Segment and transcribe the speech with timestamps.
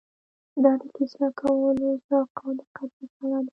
[0.63, 3.49] دا د کیسه لیکوالو ذوق او دقت مساله ده.